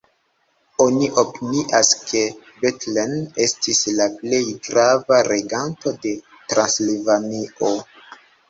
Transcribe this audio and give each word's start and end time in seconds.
Oni 0.85 1.09
opinias 1.23 1.91
ke 2.07 2.23
Bethlen 2.63 3.13
estis 3.45 3.83
la 3.99 4.09
plej 4.23 4.41
grava 4.69 5.21
reganto 5.29 5.97
de 6.07 6.17
Transilvanio. 6.55 7.75